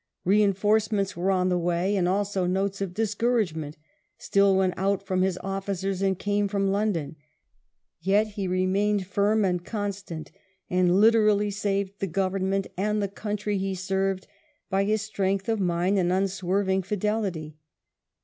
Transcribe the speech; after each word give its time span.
Reinforcements 0.25 1.15
were 1.15 1.29
on 1.29 1.49
the 1.49 1.59
way, 1.59 1.95
and 1.95 2.09
also 2.09 2.47
notes 2.47 2.81
of 2.81 2.91
discouragement 2.95 3.77
still 4.17 4.55
went 4.55 4.73
out 4.75 5.03
from 5.05 5.21
his 5.21 5.37
officers 5.43 6.01
and 6.01 6.17
came 6.17 6.47
from 6.47 6.71
London; 6.71 7.17
yet 8.01 8.25
he 8.29 8.47
remained, 8.47 9.05
firm 9.05 9.45
and 9.45 9.63
con 9.63 9.91
stant, 9.91 10.31
and 10.71 10.99
literally 10.99 11.51
saved 11.51 11.99
the 11.99 12.07
Government 12.07 12.65
and 12.75 12.99
the 12.99 13.07
country 13.07 13.59
he 13.59 13.75
served 13.75 14.25
by 14.71 14.85
his 14.85 15.03
strength 15.03 15.47
of 15.47 15.59
mind 15.59 15.99
and 15.99 16.11
unswerv 16.11 16.67
ing 16.67 16.81
fidelity. 16.81 17.59